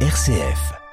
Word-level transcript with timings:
RCF. 0.00 0.85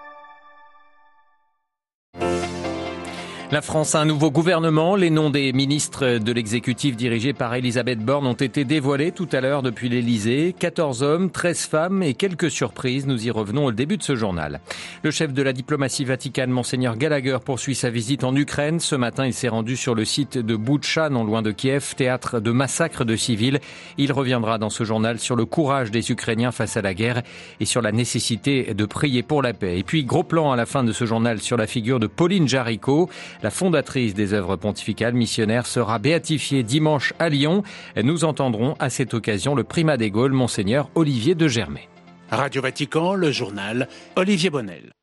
La 3.53 3.61
France 3.61 3.93
a 3.93 4.01
un 4.01 4.05
nouveau 4.05 4.31
gouvernement. 4.31 4.95
Les 4.95 5.11
noms 5.11 5.29
des 5.29 5.53
ministres 5.53 6.17
de 6.17 6.31
l'exécutif 6.31 6.95
dirigé 6.95 7.33
par 7.33 7.53
Elisabeth 7.53 7.99
Borne 7.99 8.25
ont 8.25 8.33
été 8.33 8.65
dévoilés 8.65 9.11
tout 9.11 9.29
à 9.31 9.41
l'heure 9.41 9.61
depuis 9.61 9.89
l'Elysée. 9.89 10.55
14 10.57 11.03
hommes, 11.03 11.29
13 11.29 11.67
femmes 11.67 12.01
et 12.01 12.15
quelques 12.15 12.49
surprises. 12.49 13.05
Nous 13.05 13.27
y 13.27 13.29
revenons 13.29 13.65
au 13.65 13.71
début 13.71 13.97
de 13.97 14.01
ce 14.01 14.15
journal. 14.15 14.59
Le 15.03 15.11
chef 15.11 15.33
de 15.33 15.43
la 15.43 15.53
diplomatie 15.53 16.03
vaticane, 16.03 16.49
Monseigneur 16.49 16.97
Gallagher, 16.97 17.37
poursuit 17.45 17.75
sa 17.75 17.91
visite 17.91 18.23
en 18.23 18.35
Ukraine. 18.35 18.79
Ce 18.79 18.95
matin, 18.95 19.27
il 19.27 19.35
s'est 19.35 19.49
rendu 19.49 19.77
sur 19.77 19.93
le 19.93 20.03
site 20.03 20.39
de 20.39 20.55
Boutcha, 20.55 21.09
non 21.09 21.23
loin 21.23 21.43
de 21.43 21.51
Kiev, 21.51 21.93
théâtre 21.95 22.39
de 22.39 22.49
massacres 22.49 23.05
de 23.05 23.15
civils. 23.15 23.59
Il 23.99 24.13
reviendra 24.13 24.57
dans 24.57 24.71
ce 24.71 24.83
journal 24.83 25.19
sur 25.19 25.35
le 25.35 25.45
courage 25.45 25.91
des 25.91 26.11
Ukrainiens 26.11 26.51
face 26.51 26.75
à 26.75 26.81
la 26.81 26.95
guerre 26.95 27.21
et 27.59 27.65
sur 27.65 27.83
la 27.83 27.91
nécessité 27.91 28.73
de 28.73 28.85
prier 28.85 29.21
pour 29.21 29.43
la 29.43 29.53
paix. 29.53 29.77
Et 29.77 29.83
puis, 29.83 30.05
gros 30.05 30.23
plan 30.23 30.51
à 30.51 30.55
la 30.55 30.65
fin 30.65 30.83
de 30.83 30.91
ce 30.91 31.05
journal 31.05 31.39
sur 31.39 31.55
la 31.55 31.67
figure 31.67 31.99
de 31.99 32.07
Pauline 32.07 32.47
Jaricot. 32.47 33.11
La 33.43 33.49
fondatrice 33.49 34.13
des 34.13 34.33
œuvres 34.33 34.55
pontificales 34.55 35.13
missionnaires 35.13 35.65
sera 35.65 35.99
béatifiée 35.99 36.63
dimanche 36.63 37.13
à 37.19 37.27
Lyon. 37.27 37.61
Nous 38.01 38.23
entendrons 38.23 38.75
à 38.79 38.89
cette 38.89 39.13
occasion 39.13 39.53
le 39.53 39.65
primat 39.65 39.97
des 39.97 40.11
Gaules, 40.11 40.31
monseigneur 40.31 40.89
Olivier 40.95 41.35
de 41.35 41.49
Germay. 41.49 41.89
Radio 42.31 42.61
Vatican, 42.61 43.15
le 43.15 43.31
journal 43.31 43.89
Olivier 44.15 44.49
Bonnel. 44.49 44.93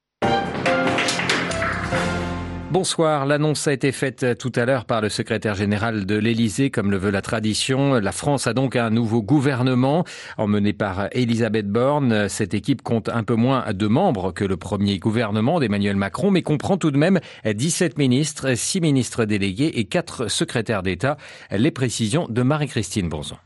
Bonsoir. 2.73 3.27
L'annonce 3.27 3.67
a 3.67 3.73
été 3.73 3.91
faite 3.91 4.39
tout 4.39 4.53
à 4.55 4.65
l'heure 4.65 4.85
par 4.85 5.01
le 5.01 5.09
secrétaire 5.09 5.57
général 5.57 6.07
de 6.07 6.15
l'Élysée, 6.15 6.71
comme 6.71 6.93
le 6.93 6.99
veut 6.99 7.11
la 7.11 7.21
tradition. 7.21 7.95
La 7.95 8.13
France 8.13 8.47
a 8.47 8.55
donc 8.55 8.77
un 8.77 8.91
nouveau 8.91 9.23
gouvernement 9.23 10.05
emmené 10.39 10.73
par 10.73 11.09
Elisabeth 11.11 11.67
Borne. 11.67 12.29
Cette 12.29 12.55
équipe 12.55 12.83
compte 12.83 13.09
un 13.09 13.25
peu 13.25 13.35
moins 13.35 13.73
de 13.73 13.87
membres 13.89 14.31
que 14.31 14.45
le 14.45 14.57
premier 14.57 15.01
gouvernement 15.01 15.59
d'Emmanuel 15.59 15.97
Macron, 15.97 16.31
mais 16.31 16.43
comprend 16.43 16.77
tout 16.77 16.93
de 16.93 16.97
même 16.97 17.19
17 17.45 17.99
ministres, 17.99 18.55
6 18.55 18.81
ministres 18.81 19.25
délégués 19.25 19.81
et 19.81 19.87
4 19.87 20.29
secrétaires 20.29 20.85
d'État. 20.85 21.17
Les 21.51 21.73
précisions 21.73 22.29
de 22.29 22.43
Marie-Christine 22.43 23.09
Bonzon. 23.09 23.37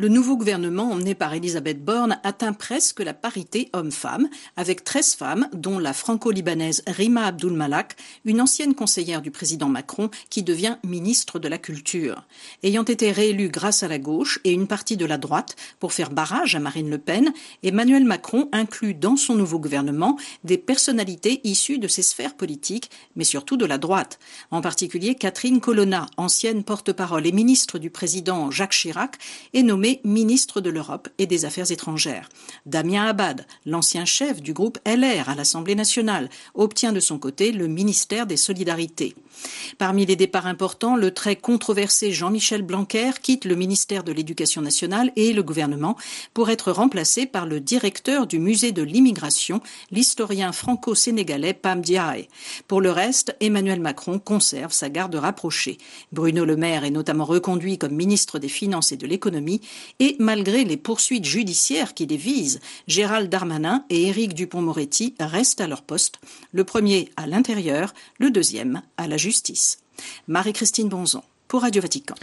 Le 0.00 0.06
nouveau 0.06 0.36
gouvernement 0.36 0.92
emmené 0.92 1.16
par 1.16 1.34
Elisabeth 1.34 1.84
Borne 1.84 2.20
atteint 2.22 2.52
presque 2.52 3.00
la 3.00 3.14
parité 3.14 3.68
homme-femme, 3.72 4.28
avec 4.56 4.84
13 4.84 5.16
femmes, 5.16 5.48
dont 5.52 5.80
la 5.80 5.92
franco-libanaise 5.92 6.84
Rima 6.86 7.24
Abdul 7.24 7.52
Malak, 7.52 7.96
une 8.24 8.40
ancienne 8.40 8.76
conseillère 8.76 9.22
du 9.22 9.32
président 9.32 9.68
Macron 9.68 10.08
qui 10.30 10.44
devient 10.44 10.76
ministre 10.84 11.40
de 11.40 11.48
la 11.48 11.58
Culture. 11.58 12.28
Ayant 12.62 12.84
été 12.84 13.10
réélue 13.10 13.48
grâce 13.48 13.82
à 13.82 13.88
la 13.88 13.98
gauche 13.98 14.38
et 14.44 14.52
une 14.52 14.68
partie 14.68 14.96
de 14.96 15.04
la 15.04 15.18
droite 15.18 15.56
pour 15.80 15.92
faire 15.92 16.12
barrage 16.12 16.54
à 16.54 16.60
Marine 16.60 16.90
Le 16.90 16.98
Pen, 16.98 17.32
Emmanuel 17.64 18.04
Macron 18.04 18.48
inclut 18.52 18.94
dans 18.94 19.16
son 19.16 19.34
nouveau 19.34 19.58
gouvernement 19.58 20.16
des 20.44 20.58
personnalités 20.58 21.40
issues 21.42 21.80
de 21.80 21.88
ses 21.88 22.02
sphères 22.02 22.36
politiques, 22.36 22.92
mais 23.16 23.24
surtout 23.24 23.56
de 23.56 23.66
la 23.66 23.78
droite. 23.78 24.20
En 24.52 24.60
particulier, 24.60 25.16
Catherine 25.16 25.60
Colonna, 25.60 26.06
ancienne 26.16 26.62
porte-parole 26.62 27.26
et 27.26 27.32
ministre 27.32 27.80
du 27.80 27.90
président 27.90 28.52
Jacques 28.52 28.74
Chirac, 28.74 29.16
est 29.54 29.64
nommée 29.64 29.87
ministre 30.04 30.60
de 30.60 30.70
l'Europe 30.70 31.08
et 31.18 31.26
des 31.26 31.44
Affaires 31.44 31.70
étrangères. 31.70 32.28
Damien 32.66 33.06
Abad, 33.06 33.46
l'ancien 33.66 34.04
chef 34.04 34.40
du 34.40 34.52
groupe 34.52 34.78
LR 34.86 35.28
à 35.28 35.34
l'Assemblée 35.34 35.74
nationale, 35.74 36.28
obtient 36.54 36.92
de 36.92 37.00
son 37.00 37.18
côté 37.18 37.52
le 37.52 37.68
ministère 37.68 38.26
des 38.26 38.36
Solidarités. 38.36 39.14
Parmi 39.78 40.06
les 40.06 40.16
départs 40.16 40.46
importants, 40.46 40.96
le 40.96 41.12
très 41.12 41.36
controversé 41.36 42.12
Jean-Michel 42.12 42.62
Blanquer 42.62 43.10
quitte 43.22 43.44
le 43.44 43.54
ministère 43.54 44.04
de 44.04 44.12
l'Éducation 44.12 44.62
nationale 44.62 45.12
et 45.16 45.32
le 45.32 45.42
gouvernement 45.42 45.96
pour 46.34 46.50
être 46.50 46.72
remplacé 46.72 47.26
par 47.26 47.46
le 47.46 47.60
directeur 47.60 48.26
du 48.26 48.38
musée 48.38 48.72
de 48.72 48.82
l'immigration, 48.82 49.60
l'historien 49.90 50.52
franco-sénégalais 50.52 51.54
Pam 51.54 51.80
Diaye. 51.80 52.28
Pour 52.66 52.80
le 52.80 52.90
reste, 52.90 53.36
Emmanuel 53.40 53.80
Macron 53.80 54.18
conserve 54.18 54.72
sa 54.72 54.90
garde 54.90 55.14
rapprochée. 55.14 55.78
Bruno 56.12 56.44
Le 56.44 56.56
Maire 56.56 56.84
est 56.84 56.90
notamment 56.90 57.24
reconduit 57.24 57.78
comme 57.78 57.94
ministre 57.94 58.38
des 58.38 58.48
Finances 58.48 58.92
et 58.92 58.96
de 58.96 59.06
l'Économie 59.06 59.60
et 60.00 60.16
malgré 60.18 60.64
les 60.64 60.76
poursuites 60.76 61.24
judiciaires 61.24 61.94
qui 61.94 62.06
les 62.06 62.16
visent, 62.16 62.60
Gérald 62.86 63.30
Darmanin 63.30 63.84
et 63.90 64.08
Éric 64.08 64.34
Dupont-Moretti 64.34 65.14
restent 65.20 65.60
à 65.60 65.66
leur 65.66 65.82
poste, 65.82 66.20
le 66.52 66.64
premier 66.64 67.10
à 67.16 67.26
l'intérieur, 67.26 67.94
le 68.18 68.30
deuxième 68.30 68.82
à 68.96 69.06
la 69.06 69.16
justice. 69.16 69.78
Marie-Christine 70.26 70.88
Bonzon 70.88 71.22
pour 71.48 71.62
Radio 71.62 71.82
Vatican. 71.82 72.14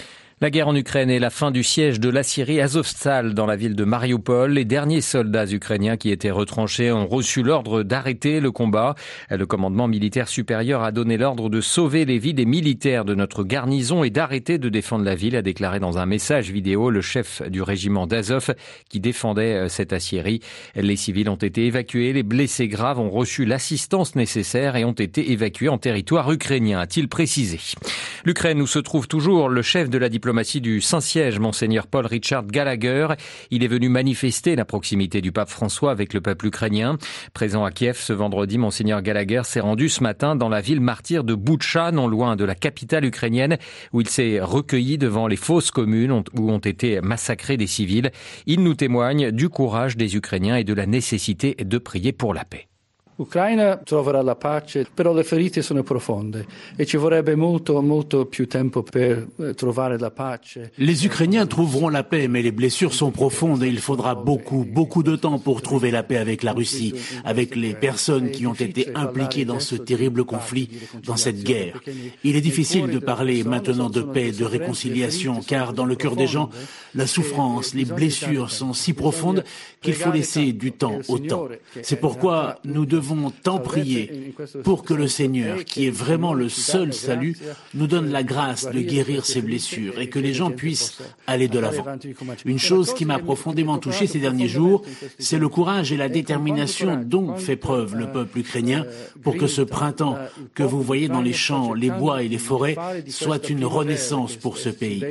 La 0.41 0.49
guerre 0.49 0.67
en 0.67 0.75
Ukraine 0.75 1.09
et 1.09 1.17
la 1.17 1.29
fin 1.29 1.49
du 1.49 1.63
siège 1.63 2.01
de 2.01 2.09
la 2.09 2.21
Syrie 2.21 2.59
Azovstal 2.59 3.33
dans 3.33 3.45
la 3.45 3.55
ville 3.55 3.73
de 3.73 3.85
Mariupol. 3.85 4.51
Les 4.51 4.65
derniers 4.65 4.99
soldats 4.99 5.45
ukrainiens 5.45 5.95
qui 5.95 6.11
étaient 6.11 6.29
retranchés 6.29 6.91
ont 6.91 7.07
reçu 7.07 7.41
l'ordre 7.41 7.83
d'arrêter 7.83 8.41
le 8.41 8.51
combat. 8.51 8.95
Le 9.29 9.45
commandement 9.45 9.87
militaire 9.87 10.27
supérieur 10.27 10.83
a 10.83 10.91
donné 10.91 11.15
l'ordre 11.15 11.49
de 11.49 11.61
sauver 11.61 12.03
les 12.03 12.17
vies 12.17 12.33
des 12.33 12.45
militaires 12.45 13.05
de 13.05 13.15
notre 13.15 13.45
garnison 13.45 14.03
et 14.03 14.09
d'arrêter 14.09 14.57
de 14.57 14.67
défendre 14.67 15.05
la 15.05 15.15
ville, 15.15 15.37
a 15.37 15.41
déclaré 15.41 15.79
dans 15.79 15.99
un 15.99 16.05
message 16.05 16.51
vidéo 16.51 16.89
le 16.89 16.99
chef 16.99 17.41
du 17.49 17.61
régiment 17.61 18.05
d'Azov 18.05 18.53
qui 18.89 18.99
défendait 18.99 19.53
euh, 19.53 19.69
cette 19.69 19.93
Assyrie. 19.93 20.41
Les 20.75 20.97
civils 20.97 21.29
ont 21.29 21.35
été 21.35 21.67
évacués, 21.67 22.11
les 22.11 22.23
blessés 22.23 22.67
graves 22.67 22.99
ont 22.99 23.09
reçu 23.09 23.45
l'assistance 23.45 24.15
nécessaire 24.15 24.75
et 24.75 24.83
ont 24.83 24.91
été 24.91 25.31
évacués 25.31 25.69
en 25.69 25.77
territoire 25.77 26.29
ukrainien, 26.29 26.81
a-t-il 26.81 27.07
précisé. 27.07 27.61
L'Ukraine 28.25 28.61
où 28.61 28.67
se 28.67 28.79
trouve 28.79 29.07
toujours 29.07 29.47
le 29.47 29.61
chef 29.61 29.89
de 29.89 29.97
la 29.97 30.09
diplomatie 30.09 30.24
diplomatie 30.25 30.59
du 30.59 30.81
Saint-Siège, 30.81 31.37
monseigneur 31.37 31.85
Paul 31.85 32.07
Richard 32.07 32.47
Gallagher. 32.47 33.09
Il 33.51 33.63
est 33.63 33.67
venu 33.67 33.89
manifester 33.89 34.55
la 34.55 34.65
proximité 34.65 35.21
du 35.21 35.31
pape 35.31 35.51
François 35.51 35.91
avec 35.91 36.15
le 36.15 36.21
peuple 36.21 36.47
ukrainien. 36.47 36.97
Présent 37.35 37.63
à 37.63 37.69
Kiev 37.69 37.99
ce 37.99 38.11
vendredi, 38.11 38.57
monseigneur 38.57 39.03
Gallagher 39.03 39.41
s'est 39.43 39.59
rendu 39.59 39.87
ce 39.87 40.01
matin 40.01 40.35
dans 40.35 40.49
la 40.49 40.61
ville 40.61 40.81
martyre 40.81 41.23
de 41.23 41.35
Boutcha, 41.35 41.91
non 41.91 42.07
loin 42.07 42.35
de 42.35 42.43
la 42.43 42.55
capitale 42.55 43.05
ukrainienne, 43.05 43.59
où 43.93 44.01
il 44.01 44.09
s'est 44.09 44.39
recueilli 44.41 44.97
devant 44.97 45.27
les 45.27 45.35
fausses 45.35 45.69
communes 45.69 46.23
où 46.33 46.49
ont 46.49 46.57
été 46.57 47.01
massacrés 47.01 47.57
des 47.57 47.67
civils. 47.67 48.09
Il 48.47 48.63
nous 48.63 48.73
témoigne 48.73 49.29
du 49.29 49.49
courage 49.49 49.95
des 49.95 50.15
Ukrainiens 50.15 50.55
et 50.55 50.63
de 50.63 50.73
la 50.73 50.87
nécessité 50.87 51.53
de 51.53 51.77
prier 51.77 52.13
pour 52.13 52.33
la 52.33 52.45
paix. 52.45 52.65
L'Ukraine 53.17 53.79
troverà 53.85 54.21
la 54.21 54.35
pace, 54.35 54.85
però 54.93 55.13
le 55.13 55.23
ferite 55.23 55.61
sono 55.61 55.83
profonde 55.83 56.45
e 56.75 56.85
ci 56.85 56.97
vorrebbe 56.97 57.35
molto, 57.35 57.81
molto 57.81 58.25
più 58.25 58.45
tempo 58.45 58.83
per 58.83 59.25
eh, 59.39 59.97
la 59.97 60.11
pace. 60.11 60.73
Les 60.75 61.05
Ukrainiens 61.05 61.47
trouveront 61.47 61.89
la 61.89 62.03
paix, 62.03 62.27
mais 62.27 62.41
les 62.41 62.51
blessures 62.51 62.93
sont 62.93 63.11
profondes 63.11 63.63
et 63.63 63.69
il 63.69 63.79
faudra 63.79 64.15
beaucoup, 64.15 64.65
beaucoup 64.69 65.01
de 65.01 65.15
temps 65.15 65.39
pour 65.39 65.61
trouver 65.61 65.91
la 65.91 66.03
paix 66.03 66.17
avec 66.17 66.43
la 66.43 66.51
Russie, 66.51 66.93
avec 67.23 67.55
les 67.55 67.73
personnes 67.73 68.31
qui 68.31 68.45
ont 68.47 68.53
été 68.53 68.89
impliquées 68.95 69.45
dans 69.45 69.61
ce 69.61 69.75
terrible 69.75 70.25
conflit, 70.25 70.69
dans 71.05 71.15
cette 71.15 71.41
guerre. 71.41 71.79
Il 72.25 72.35
est 72.35 72.41
difficile 72.41 72.87
de 72.87 72.99
parler 72.99 73.45
maintenant 73.45 73.89
de 73.89 74.01
paix, 74.01 74.33
de 74.33 74.43
réconciliation, 74.43 75.39
car 75.39 75.71
dans 75.71 75.85
le 75.85 75.95
cœur 75.95 76.17
des 76.17 76.27
gens, 76.27 76.49
la 76.93 77.07
souffrance, 77.07 77.73
les 77.73 77.85
blessures 77.85 78.51
sont 78.51 78.73
si 78.73 78.91
profondes 78.91 79.45
qu'il 79.81 79.93
faut 79.93 80.11
laisser 80.11 80.51
du 80.51 80.73
temps 80.73 80.99
au 81.07 81.17
temps. 81.19 81.47
C'est 81.81 81.99
pourquoi 81.99 82.59
nous 82.65 82.85
devons 82.85 83.04
devons 83.05 83.29
tant 83.29 83.59
prier 83.59 84.33
pour 84.63 84.83
que 84.83 84.93
le 84.93 85.07
Seigneur, 85.07 85.63
qui 85.63 85.85
est 85.85 85.91
vraiment 85.91 86.33
le 86.33 86.49
seul 86.49 86.93
salut, 86.93 87.37
nous 87.73 87.87
donne 87.87 88.09
la 88.09 88.23
grâce 88.23 88.69
de 88.69 88.79
guérir 88.79 89.25
ces 89.25 89.41
blessures 89.41 89.99
et 89.99 90.09
que 90.09 90.19
les 90.19 90.33
gens 90.33 90.51
puissent 90.51 90.97
aller 91.27 91.47
de 91.47 91.59
l'avant. 91.59 91.85
Une 92.45 92.59
chose 92.59 92.93
qui 92.93 93.05
m'a 93.05 93.19
profondément 93.19 93.77
touché 93.77 94.07
ces 94.07 94.19
derniers 94.19 94.47
jours, 94.47 94.83
c'est 95.19 95.37
le 95.37 95.49
courage 95.49 95.91
et 95.91 95.97
la 95.97 96.09
détermination 96.09 97.03
dont 97.05 97.35
fait 97.35 97.55
preuve 97.55 97.95
le 97.95 98.11
peuple 98.11 98.39
ukrainien 98.39 98.85
pour 99.21 99.37
que 99.37 99.47
ce 99.47 99.61
printemps 99.61 100.17
que 100.53 100.63
vous 100.63 100.81
voyez 100.81 101.07
dans 101.07 101.21
les 101.21 101.33
champs, 101.33 101.73
les 101.73 101.89
bois 101.89 102.23
et 102.23 102.27
les 102.27 102.37
forêts 102.37 102.77
soit 103.07 103.49
une 103.49 103.65
renaissance 103.65 104.35
pour 104.35 104.57
ce 104.57 104.69
pays. 104.69 105.03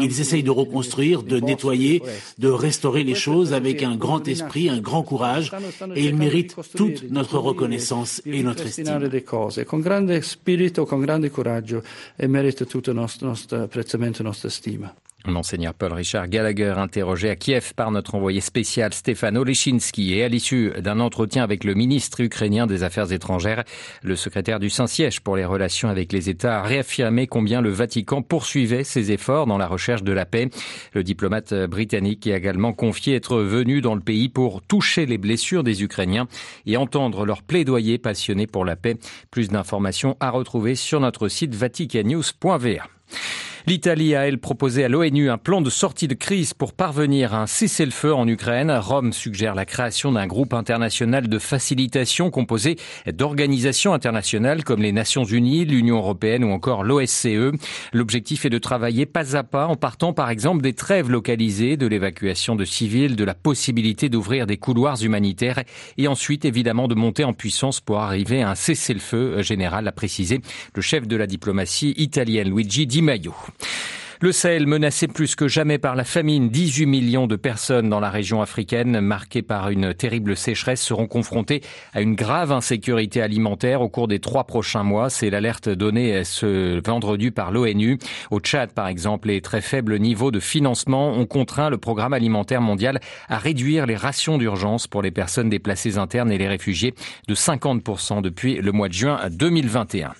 Ils 0.00 0.20
essayent 0.20 0.42
de 0.42 0.50
reconstruire, 0.50 1.22
de 1.22 1.40
nettoyer, 1.40 2.02
de 2.38 2.48
restaurer 2.48 3.04
les 3.04 3.14
choses 3.14 3.52
avec 3.52 3.82
un 3.82 3.96
grand 3.96 4.26
esprit, 4.28 4.68
un 4.68 4.80
grand 4.80 5.02
courage, 5.02 5.52
et 5.94 6.04
ils 6.04 6.16
méritent 6.16 6.56
toute 6.76 7.10
notre 7.10 7.37
reconnaissance 7.40 8.22
et 8.24 8.42
notre 8.42 8.66
estime. 8.66 9.08
des 9.08 9.24
cose 9.24 9.64
con 9.64 9.80
grande 9.80 10.20
spirito, 10.22 10.84
con 10.86 11.00
grande 11.00 11.30
coraggio 11.30 11.82
e 12.16 12.26
merita 12.26 12.64
tutto 12.64 12.90
il 12.90 12.96
nostro, 12.96 13.28
nostro 13.28 13.62
apprezzamento 13.62 14.20
e 14.20 14.24
nostra 14.24 14.48
stima. 14.48 14.94
Monseigneur 15.26 15.74
Paul 15.74 15.92
Richard 15.92 16.28
Gallagher, 16.28 16.74
interrogé 16.76 17.28
à 17.28 17.34
Kiev 17.34 17.74
par 17.74 17.90
notre 17.90 18.14
envoyé 18.14 18.40
spécial 18.40 18.94
Stéphane 18.94 19.36
Olechinsky 19.36 20.14
et 20.14 20.22
à 20.22 20.28
l'issue 20.28 20.72
d'un 20.80 21.00
entretien 21.00 21.42
avec 21.42 21.64
le 21.64 21.74
ministre 21.74 22.20
ukrainien 22.20 22.68
des 22.68 22.84
Affaires 22.84 23.12
étrangères, 23.12 23.64
le 24.02 24.14
secrétaire 24.14 24.60
du 24.60 24.70
Saint-Siège 24.70 25.20
pour 25.20 25.36
les 25.36 25.44
relations 25.44 25.88
avec 25.88 26.12
les 26.12 26.30
États 26.30 26.60
a 26.60 26.62
réaffirmé 26.62 27.26
combien 27.26 27.60
le 27.60 27.70
Vatican 27.70 28.22
poursuivait 28.22 28.84
ses 28.84 29.10
efforts 29.10 29.46
dans 29.46 29.58
la 29.58 29.66
recherche 29.66 30.04
de 30.04 30.12
la 30.12 30.24
paix. 30.24 30.50
Le 30.92 31.02
diplomate 31.02 31.52
britannique 31.52 32.26
a 32.28 32.36
également 32.36 32.72
confié 32.72 33.16
être 33.16 33.38
venu 33.38 33.80
dans 33.80 33.96
le 33.96 34.00
pays 34.00 34.28
pour 34.28 34.62
toucher 34.62 35.04
les 35.04 35.18
blessures 35.18 35.64
des 35.64 35.82
Ukrainiens 35.82 36.28
et 36.64 36.76
entendre 36.76 37.26
leur 37.26 37.42
plaidoyer 37.42 37.98
passionné 37.98 38.46
pour 38.46 38.64
la 38.64 38.76
paix. 38.76 38.96
Plus 39.32 39.48
d'informations 39.48 40.16
à 40.20 40.30
retrouver 40.30 40.76
sur 40.76 41.00
notre 41.00 41.28
site 41.28 41.56
vaticanews.va. 41.56 42.86
L'Italie 43.66 44.14
a, 44.14 44.26
elle, 44.26 44.38
proposé 44.38 44.84
à 44.84 44.88
l'ONU 44.88 45.30
un 45.30 45.38
plan 45.38 45.60
de 45.60 45.70
sortie 45.70 46.08
de 46.08 46.14
crise 46.14 46.54
pour 46.54 46.72
parvenir 46.72 47.34
à 47.34 47.42
un 47.42 47.46
cessez-le-feu 47.46 48.14
en 48.14 48.26
Ukraine. 48.28 48.70
Rome 48.70 49.12
suggère 49.12 49.54
la 49.54 49.64
création 49.64 50.12
d'un 50.12 50.26
groupe 50.26 50.54
international 50.54 51.28
de 51.28 51.38
facilitation 51.38 52.30
composé 52.30 52.76
d'organisations 53.06 53.92
internationales 53.92 54.64
comme 54.64 54.82
les 54.82 54.92
Nations 54.92 55.24
Unies, 55.24 55.64
l'Union 55.64 55.96
Européenne 55.96 56.44
ou 56.44 56.50
encore 56.50 56.84
l'OSCE. 56.84 57.52
L'objectif 57.92 58.44
est 58.44 58.50
de 58.50 58.58
travailler 58.58 59.06
pas 59.06 59.36
à 59.36 59.42
pas 59.42 59.66
en 59.66 59.76
partant 59.76 60.12
par 60.12 60.30
exemple 60.30 60.62
des 60.62 60.72
trêves 60.72 61.10
localisées, 61.10 61.76
de 61.76 61.86
l'évacuation 61.86 62.56
de 62.56 62.64
civils, 62.64 63.16
de 63.16 63.24
la 63.24 63.34
possibilité 63.34 64.08
d'ouvrir 64.08 64.46
des 64.46 64.56
couloirs 64.56 65.02
humanitaires 65.02 65.62
et 65.96 66.08
ensuite 66.08 66.44
évidemment 66.44 66.88
de 66.88 66.94
monter 66.94 67.24
en 67.24 67.32
puissance 67.32 67.80
pour 67.80 67.98
arriver 67.98 68.42
à 68.42 68.50
un 68.50 68.54
cessez-le-feu 68.54 69.42
général, 69.42 69.88
a 69.88 69.92
précisé 69.92 70.40
le 70.74 70.82
chef 70.82 71.06
de 71.06 71.16
la 71.16 71.26
diplomatie 71.26 71.94
italienne 71.96 72.48
Luigi 72.50 72.86
Di 72.86 73.02
Maio. 73.02 73.34
Le 74.20 74.32
Sahel 74.32 74.66
menacé 74.66 75.06
plus 75.06 75.36
que 75.36 75.46
jamais 75.46 75.78
par 75.78 75.94
la 75.94 76.02
famine, 76.02 76.48
18 76.48 76.86
millions 76.86 77.28
de 77.28 77.36
personnes 77.36 77.88
dans 77.88 78.00
la 78.00 78.10
région 78.10 78.42
africaine 78.42 79.00
marquée 79.00 79.42
par 79.42 79.70
une 79.70 79.94
terrible 79.94 80.36
sécheresse 80.36 80.82
seront 80.82 81.06
confrontées 81.06 81.62
à 81.94 82.00
une 82.00 82.16
grave 82.16 82.50
insécurité 82.50 83.22
alimentaire 83.22 83.80
au 83.80 83.88
cours 83.88 84.08
des 84.08 84.18
trois 84.18 84.42
prochains 84.42 84.82
mois. 84.82 85.08
C'est 85.08 85.30
l'alerte 85.30 85.68
donnée 85.68 86.24
ce 86.24 86.84
vendredi 86.84 87.30
par 87.30 87.52
l'ONU. 87.52 87.98
Au 88.32 88.40
Tchad, 88.40 88.72
par 88.72 88.88
exemple, 88.88 89.28
les 89.28 89.40
très 89.40 89.60
faibles 89.60 89.96
niveaux 90.00 90.32
de 90.32 90.40
financement 90.40 91.12
ont 91.12 91.26
contraint 91.26 91.70
le 91.70 91.78
programme 91.78 92.12
alimentaire 92.12 92.60
mondial 92.60 92.98
à 93.28 93.38
réduire 93.38 93.86
les 93.86 93.94
rations 93.94 94.36
d'urgence 94.36 94.88
pour 94.88 95.00
les 95.00 95.12
personnes 95.12 95.48
déplacées 95.48 95.96
internes 95.96 96.32
et 96.32 96.38
les 96.38 96.48
réfugiés 96.48 96.92
de 97.28 97.36
50% 97.36 98.20
depuis 98.20 98.56
le 98.56 98.72
mois 98.72 98.88
de 98.88 98.94
juin 98.94 99.20
2021. 99.30 100.12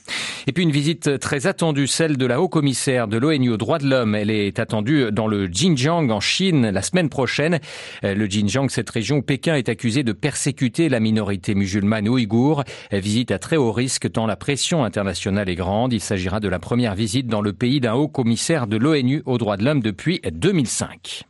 Et 0.46 0.52
puis 0.52 0.62
une 0.62 0.70
visite 0.70 1.18
très 1.18 1.46
attendue, 1.46 1.86
celle 1.86 2.16
de 2.16 2.24
la 2.24 2.40
haut-commissaire 2.40 3.06
de 3.08 3.18
l'ONU 3.18 3.50
aux 3.50 3.56
droits 3.56 3.78
de 3.78 3.87
l'homme. 3.88 4.14
Elle 4.14 4.30
est 4.30 4.58
attendue 4.58 5.10
dans 5.10 5.26
le 5.26 5.46
Xinjiang 5.46 6.10
en 6.10 6.20
Chine 6.20 6.70
la 6.70 6.82
semaine 6.82 7.08
prochaine. 7.08 7.58
Euh, 8.04 8.14
le 8.14 8.26
Xinjiang, 8.26 8.68
cette 8.68 8.90
région 8.90 9.16
où 9.16 9.22
Pékin 9.22 9.56
est 9.56 9.68
accusé 9.68 10.02
de 10.02 10.12
persécuter 10.12 10.88
la 10.88 11.00
minorité 11.00 11.54
musulmane 11.54 12.08
ouïghour. 12.08 12.64
Visite 12.92 13.30
à 13.30 13.38
très 13.38 13.56
haut 13.56 13.72
risque 13.72 14.12
tant 14.12 14.26
la 14.26 14.36
pression 14.36 14.84
internationale 14.84 15.48
est 15.48 15.54
grande. 15.54 15.92
Il 15.92 16.00
s'agira 16.00 16.40
de 16.40 16.48
la 16.48 16.58
première 16.58 16.94
visite 16.94 17.26
dans 17.26 17.40
le 17.40 17.52
pays 17.52 17.80
d'un 17.80 17.94
haut-commissaire 17.94 18.66
de 18.66 18.76
l'ONU 18.76 19.22
aux 19.26 19.38
droits 19.38 19.56
de 19.56 19.64
l'homme 19.64 19.80
depuis 19.80 20.20
2005. 20.30 21.24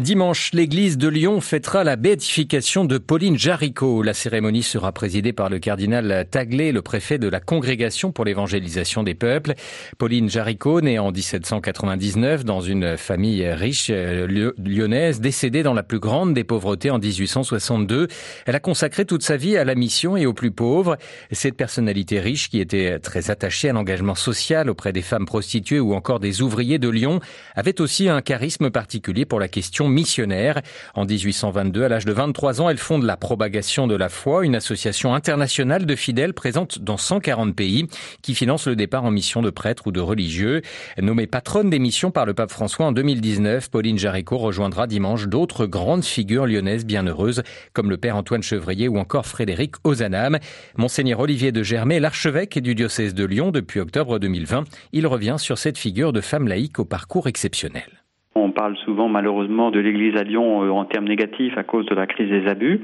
Dimanche, 0.00 0.52
l'église 0.52 0.98
de 0.98 1.08
Lyon 1.08 1.40
fêtera 1.40 1.82
la 1.82 1.96
béatification 1.96 2.84
de 2.84 2.98
Pauline 2.98 3.38
Jaricot. 3.38 4.02
La 4.02 4.14
cérémonie 4.14 4.62
sera 4.62 4.92
présidée 4.92 5.32
par 5.32 5.48
le 5.48 5.58
cardinal 5.58 6.26
Taglé, 6.30 6.72
le 6.72 6.82
préfet 6.82 7.18
de 7.18 7.26
la 7.26 7.40
Congrégation 7.40 8.12
pour 8.12 8.24
l'évangélisation 8.24 9.02
des 9.02 9.14
peuples. 9.14 9.54
Pauline 9.96 10.28
Jaricot, 10.28 10.82
née 10.82 10.98
en 10.98 11.10
1799 11.10 12.44
dans 12.44 12.60
une 12.60 12.96
famille 12.96 13.48
riche 13.48 13.88
euh, 13.90 14.52
lyonnaise, 14.58 15.20
décédée 15.20 15.62
dans 15.62 15.74
la 15.74 15.82
plus 15.82 15.98
grande 15.98 16.34
des 16.34 16.44
pauvretés 16.44 16.90
en 16.90 16.98
1862. 16.98 18.08
Elle 18.46 18.54
a 18.54 18.60
consacré 18.60 19.04
toute 19.04 19.22
sa 19.22 19.36
vie 19.36 19.56
à 19.56 19.64
la 19.64 19.74
mission 19.74 20.16
et 20.16 20.26
aux 20.26 20.34
plus 20.34 20.50
pauvres. 20.50 20.96
Cette 21.32 21.56
personnalité 21.56 22.20
riche 22.20 22.50
qui 22.50 22.60
était 22.60 22.98
très 22.98 23.30
attachée 23.30 23.70
à 23.70 23.72
l'engagement 23.72 24.14
social 24.14 24.70
auprès 24.70 24.92
des 24.92 25.02
femmes 25.02 25.26
prostituées 25.26 25.80
ou 25.80 25.94
encore 25.94 26.20
des 26.20 26.42
ouvriers 26.42 26.78
de 26.78 26.88
Lyon 26.88 27.20
avait 27.54 27.80
aussi 27.80 28.08
un 28.08 28.20
charisme 28.20 28.70
particulier 28.70 29.24
pour 29.24 29.40
la 29.40 29.48
question 29.48 29.87
missionnaire. 29.88 30.60
En 30.94 31.04
1822, 31.04 31.84
à 31.84 31.88
l'âge 31.88 32.04
de 32.04 32.12
23 32.12 32.60
ans, 32.60 32.68
elle 32.68 32.78
fonde 32.78 33.04
la 33.04 33.16
Propagation 33.16 33.86
de 33.86 33.94
la 33.94 34.08
foi, 34.08 34.44
une 34.44 34.54
association 34.54 35.14
internationale 35.14 35.86
de 35.86 35.96
fidèles 35.96 36.34
présente 36.34 36.78
dans 36.78 36.96
140 36.96 37.54
pays 37.54 37.86
qui 38.22 38.34
finance 38.34 38.66
le 38.66 38.76
départ 38.76 39.04
en 39.04 39.10
mission 39.10 39.42
de 39.42 39.50
prêtres 39.50 39.86
ou 39.86 39.92
de 39.92 40.00
religieux. 40.00 40.62
Nommée 41.00 41.26
patronne 41.26 41.70
des 41.70 41.78
missions 41.78 42.10
par 42.10 42.26
le 42.26 42.34
pape 42.34 42.50
François 42.50 42.86
en 42.86 42.92
2019, 42.92 43.70
Pauline 43.70 43.98
Jaricot 43.98 44.38
rejoindra 44.38 44.86
dimanche 44.86 45.26
d'autres 45.26 45.66
grandes 45.66 46.04
figures 46.04 46.46
lyonnaises 46.46 46.84
bienheureuses 46.84 47.42
comme 47.72 47.90
le 47.90 47.96
père 47.96 48.16
Antoine 48.16 48.42
Chevrier 48.42 48.88
ou 48.88 48.98
encore 48.98 49.26
Frédéric 49.26 49.76
Ozanam. 49.84 50.38
Monseigneur 50.76 51.20
Olivier 51.20 51.52
de 51.52 51.62
Germay, 51.62 52.00
l'archevêque 52.00 52.58
du 52.58 52.74
diocèse 52.74 53.14
de 53.14 53.24
Lyon 53.24 53.50
depuis 53.50 53.80
octobre 53.80 54.18
2020, 54.18 54.64
il 54.92 55.06
revient 55.06 55.36
sur 55.38 55.58
cette 55.58 55.78
figure 55.78 56.12
de 56.12 56.20
femme 56.20 56.48
laïque 56.48 56.78
au 56.78 56.84
parcours 56.84 57.26
exceptionnel. 57.26 58.07
On 58.44 58.50
parle 58.50 58.76
souvent 58.78 59.08
malheureusement 59.08 59.70
de 59.70 59.80
l'Église 59.80 60.16
à 60.16 60.24
Lyon 60.24 60.64
euh, 60.64 60.70
en 60.70 60.84
termes 60.84 61.06
négatifs 61.06 61.56
à 61.56 61.62
cause 61.62 61.86
de 61.86 61.94
la 61.94 62.06
crise 62.06 62.28
des 62.28 62.46
abus. 62.48 62.80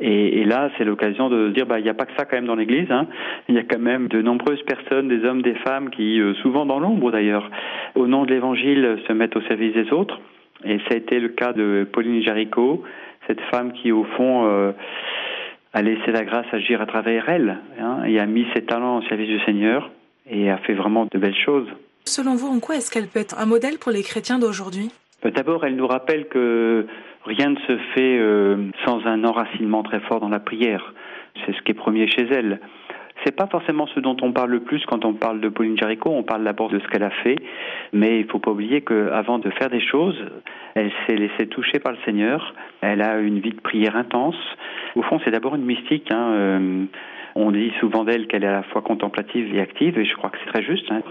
Et, 0.00 0.44
là, 0.44 0.70
c'est 0.76 0.84
l'occasion 0.84 1.28
de 1.28 1.50
dire, 1.50 1.66
bah, 1.66 1.78
il 1.78 1.84
n'y 1.84 1.88
a 1.88 1.94
pas 1.94 2.06
que 2.06 2.12
ça 2.16 2.24
quand 2.24 2.36
même 2.36 2.46
dans 2.46 2.56
l'Église. 2.56 2.90
Hein. 2.90 3.06
Il 3.48 3.54
y 3.54 3.58
a 3.58 3.62
quand 3.62 3.78
même 3.78 4.08
de 4.08 4.20
nombreuses 4.20 4.62
personnes, 4.62 5.06
des 5.06 5.24
hommes, 5.24 5.42
des 5.42 5.54
femmes, 5.54 5.90
qui, 5.90 6.20
euh, 6.20 6.34
souvent 6.42 6.66
dans 6.66 6.80
l'ombre 6.80 7.12
d'ailleurs, 7.12 7.48
au 7.94 8.08
nom 8.08 8.24
de 8.24 8.32
l'Évangile, 8.32 8.98
se 9.06 9.12
mettent 9.12 9.36
au 9.36 9.42
service 9.42 9.74
des 9.74 9.92
autres. 9.92 10.20
Et 10.64 10.78
ça 10.78 10.94
a 10.94 10.96
été 10.96 11.20
le 11.20 11.28
cas 11.28 11.52
de 11.52 11.86
Pauline 11.92 12.22
Jaricot, 12.22 12.82
cette 13.28 13.40
femme 13.52 13.72
qui, 13.72 13.92
au 13.92 14.04
fond, 14.16 14.46
euh, 14.46 14.72
a 15.72 15.82
laissé 15.82 16.10
la 16.12 16.24
grâce 16.24 16.46
agir 16.52 16.80
à 16.80 16.86
travers 16.86 17.28
elle 17.28 17.58
hein, 17.80 18.04
et 18.06 18.18
a 18.18 18.26
mis 18.26 18.46
ses 18.54 18.62
talents 18.62 18.98
au 18.98 19.02
service 19.02 19.28
du 19.28 19.40
Seigneur 19.44 19.90
et 20.30 20.50
a 20.50 20.58
fait 20.58 20.74
vraiment 20.74 21.06
de 21.10 21.18
belles 21.18 21.36
choses. 21.44 21.68
Selon 22.04 22.34
vous, 22.34 22.48
en 22.48 22.60
quoi 22.60 22.76
est-ce 22.76 22.90
qu'elle 22.90 23.06
peut 23.06 23.20
être 23.20 23.38
un 23.38 23.46
modèle 23.46 23.78
pour 23.78 23.92
les 23.92 24.02
chrétiens 24.02 24.38
d'aujourd'hui? 24.38 24.90
Euh, 25.24 25.30
D'abord, 25.30 25.64
elle 25.64 25.76
nous 25.76 25.86
rappelle 25.86 26.26
que 26.28 26.86
rien 27.24 27.50
ne 27.50 27.56
se 27.56 27.78
fait 27.94 28.18
euh, 28.18 28.70
sans 28.84 29.06
un 29.06 29.24
enracinement 29.24 29.82
très 29.82 30.00
fort 30.00 30.20
dans 30.20 30.28
la 30.28 30.40
prière. 30.40 30.94
C'est 31.46 31.54
ce 31.54 31.62
qui 31.62 31.72
est 31.72 31.74
premier 31.74 32.08
chez 32.08 32.26
elle. 32.30 32.60
C'est 33.24 33.36
pas 33.36 33.46
forcément 33.46 33.86
ce 33.86 34.00
dont 34.00 34.16
on 34.20 34.32
parle 34.32 34.50
le 34.50 34.60
plus 34.60 34.84
quand 34.86 35.04
on 35.04 35.14
parle 35.14 35.40
de 35.40 35.48
Pauline 35.48 35.78
Jaricot. 35.78 36.10
On 36.10 36.24
parle 36.24 36.42
d'abord 36.42 36.70
de 36.70 36.80
ce 36.80 36.88
qu'elle 36.88 37.04
a 37.04 37.10
fait, 37.22 37.36
mais 37.92 38.18
il 38.18 38.26
faut 38.26 38.40
pas 38.40 38.50
oublier 38.50 38.80
qu'avant 38.80 39.38
de 39.38 39.48
faire 39.50 39.70
des 39.70 39.80
choses, 39.80 40.18
elle 40.74 40.90
s'est 41.06 41.14
laissée 41.14 41.46
toucher 41.46 41.78
par 41.78 41.92
le 41.92 41.98
Seigneur. 42.04 42.52
Elle 42.80 43.00
a 43.00 43.20
une 43.20 43.38
vie 43.38 43.52
de 43.52 43.60
prière 43.60 43.94
intense. 43.94 44.34
Au 44.96 45.02
fond, 45.02 45.20
c'est 45.24 45.30
d'abord 45.30 45.54
une 45.54 45.64
mystique. 45.64 46.10
Hein. 46.12 46.88
Euh, 47.36 47.42
on 47.42 47.50
dit 47.50 47.72
souvent 47.80 48.04
d'elle 48.04 48.26
qu'elle 48.26 48.44
est 48.44 48.48
à 48.48 48.52
la 48.52 48.62
fois 48.62 48.82
contemplative 48.82 49.54
et 49.54 49.60
active, 49.60 49.98
et 49.98 50.04
je 50.04 50.14
crois 50.16 50.30
que 50.30 50.38
c'est 50.44 50.50
très 50.52 50.62
juste. 50.62 50.90
Hein. 50.90 51.02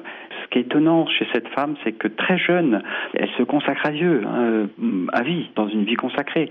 Ce 0.43 0.47
qui 0.49 0.59
est 0.59 0.63
étonnant 0.63 1.07
chez 1.07 1.27
cette 1.33 1.47
femme, 1.49 1.75
c'est 1.83 1.93
que 1.93 2.07
très 2.07 2.37
jeune, 2.37 2.81
elle 3.13 3.29
se 3.37 3.43
consacre 3.43 3.85
à 3.85 3.91
Dieu, 3.91 4.23
hein, 4.25 4.67
à 5.13 5.23
vie, 5.23 5.49
dans 5.55 5.67
une 5.67 5.83
vie 5.83 5.95
consacrée. 5.95 6.49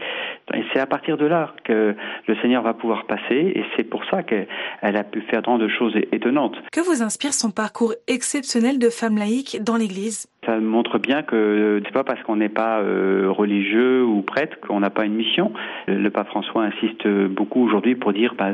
Et 0.55 0.63
c'est 0.73 0.81
à 0.81 0.87
partir 0.87 1.17
de 1.17 1.27
là 1.27 1.55
que 1.65 1.95
le 2.27 2.37
Seigneur 2.37 2.63
va 2.63 2.75
pouvoir 2.75 3.05
passer, 3.07 3.53
et 3.55 3.65
c'est 3.77 3.85
pour 3.85 4.05
ça 4.07 4.23
qu'elle 4.23 4.47
a 4.83 5.05
pu 5.05 5.21
faire 5.23 5.43
tant 5.43 5.59
de 5.59 5.69
choses 5.69 5.95
étonnantes. 6.13 6.57
Que 6.73 6.81
vous 6.81 7.03
inspire 7.03 7.33
son 7.33 7.51
parcours 7.51 7.95
exceptionnel 8.07 8.79
de 8.79 8.89
femme 8.89 9.17
laïque 9.17 9.59
dans 9.63 9.77
l'Église? 9.77 10.29
Ça 10.47 10.59
montre 10.59 10.99
bien 10.99 11.23
que 11.23 11.83
c'est 11.85 11.93
pas 11.93 12.05
parce 12.05 12.23
qu'on 12.23 12.37
n'est 12.37 12.49
pas 12.49 12.81
euh, 12.81 13.27
religieux 13.31 14.03
ou 14.03 14.23
prêtre 14.23 14.59
qu'on 14.61 14.81
n'a 14.81 14.89
pas 14.89 15.05
une 15.05 15.15
mission. 15.15 15.53
Le 15.87 16.09
pape 16.09 16.29
François 16.29 16.65
insiste 16.65 17.07
beaucoup 17.07 17.63
aujourd'hui 17.63 17.95
pour 17.95 18.13
dire 18.13 18.35
bah, 18.39 18.51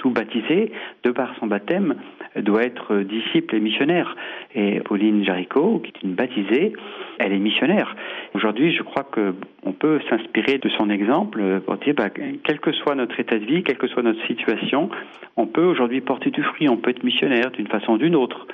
tout 0.00 0.10
baptisé, 0.10 0.72
de 1.04 1.10
par 1.10 1.34
son 1.38 1.46
baptême, 1.46 1.94
doit 2.36 2.64
être 2.64 2.96
disciple 3.00 3.54
et 3.54 3.60
missionnaire. 3.60 4.16
Et 4.54 4.80
Pauline 4.80 5.24
Jaricot, 5.24 5.80
qui 5.80 5.92
est 5.94 6.02
une 6.02 6.14
baptisée, 6.14 6.72
elle 7.18 7.32
est 7.32 7.38
missionnaire. 7.38 7.94
Aujourd'hui, 8.34 8.72
je 8.74 8.82
crois 8.82 9.04
qu'on 9.04 9.72
peut 9.72 10.00
s'inspirer 10.08 10.58
de 10.58 10.68
son 10.70 10.88
exemple 10.90 11.60
pour 11.66 11.76
dire, 11.76 11.94
bah, 11.94 12.08
quel 12.08 12.60
que 12.60 12.72
soit 12.72 12.94
notre 12.94 13.20
état 13.20 13.38
de 13.38 13.44
vie, 13.44 13.62
quelle 13.62 13.78
que 13.78 13.88
soit 13.88 14.02
notre 14.02 14.24
situation, 14.26 14.90
on 15.36 15.46
peut 15.46 15.64
aujourd'hui 15.64 16.00
porter 16.00 16.30
du 16.30 16.42
fruit, 16.42 16.68
on 16.68 16.78
peut 16.78 16.90
être 16.90 17.04
missionnaire 17.04 17.50
d'une 17.50 17.68
façon 17.68 17.92
ou 17.92 17.98
d'une 17.98 18.16
autre. 18.16 18.46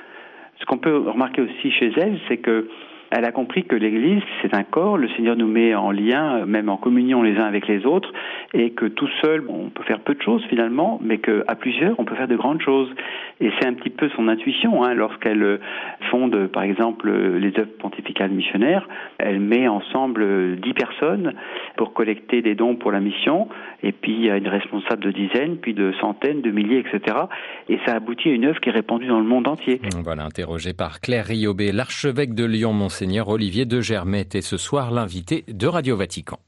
Ce 0.59 0.65
qu'on 0.65 0.77
peut 0.77 0.97
remarquer 0.97 1.41
aussi 1.41 1.71
chez 1.71 1.91
elle, 1.97 2.19
c'est 2.27 2.37
que 2.37 2.67
elle 3.11 3.25
a 3.25 3.31
compris 3.31 3.63
que 3.63 3.75
l'Église, 3.75 4.21
c'est 4.41 4.53
un 4.53 4.63
corps, 4.63 4.97
le 4.97 5.07
Seigneur 5.09 5.35
nous 5.35 5.47
met 5.47 5.73
en 5.75 5.91
lien, 5.91 6.45
même 6.45 6.69
en 6.69 6.77
communion 6.77 7.21
les 7.21 7.37
uns 7.37 7.45
avec 7.45 7.67
les 7.67 7.85
autres, 7.85 8.11
et 8.53 8.71
que 8.71 8.85
tout 8.85 9.09
seul, 9.21 9.45
on 9.47 9.69
peut 9.69 9.83
faire 9.83 9.99
peu 9.99 10.13
de 10.13 10.21
choses 10.21 10.43
finalement, 10.49 10.99
mais 11.01 11.19
qu'à 11.19 11.55
plusieurs, 11.55 11.99
on 11.99 12.05
peut 12.05 12.15
faire 12.15 12.27
de 12.27 12.35
grandes 12.35 12.61
choses. 12.61 12.89
Et 13.39 13.51
c'est 13.59 13.67
un 13.67 13.73
petit 13.73 13.89
peu 13.89 14.09
son 14.15 14.27
intuition, 14.27 14.83
hein, 14.83 14.93
lorsqu'elle 14.93 15.43
euh, 15.43 15.59
fonde, 16.09 16.47
par 16.47 16.63
exemple, 16.63 17.09
les 17.09 17.53
œuvres 17.59 17.77
pontificales 17.79 18.31
missionnaires, 18.31 18.87
elle 19.19 19.39
met 19.39 19.67
ensemble 19.67 20.59
dix 20.59 20.73
personnes 20.73 21.33
pour 21.77 21.93
collecter 21.93 22.41
des 22.41 22.55
dons 22.55 22.75
pour 22.75 22.91
la 22.91 22.99
mission, 22.99 23.47
et 23.83 23.91
puis 23.91 24.13
il 24.13 24.25
y 24.25 24.29
a 24.29 24.37
une 24.37 24.47
responsable 24.47 25.03
de 25.03 25.11
dizaines, 25.11 25.57
puis 25.57 25.73
de 25.73 25.93
centaines, 26.01 26.41
de 26.41 26.51
milliers, 26.51 26.79
etc. 26.79 27.17
Et 27.69 27.79
ça 27.85 27.95
aboutit 27.95 28.29
à 28.29 28.33
une 28.33 28.45
œuvre 28.45 28.59
qui 28.59 28.69
est 28.69 28.73
répandue 28.73 29.07
dans 29.07 29.19
le 29.19 29.25
monde 29.25 29.47
entier. 29.47 29.79
Voilà, 30.03 30.25
interrogé 30.25 30.73
par 30.73 30.99
Claire 30.99 31.25
Riobé, 31.25 31.71
l'archevêque 31.71 32.33
de 32.33 32.45
Lyon, 32.45 32.73
Monseigneur 32.97 33.27
Olivier 33.27 33.65
de 33.65 33.79
Germet, 33.79 34.29
et 34.33 34.41
ce 34.41 34.57
soir 34.57 34.89
l'invité 34.89 35.45
de 35.47 35.67
Radio 35.67 35.95
Vatican. 35.95 36.39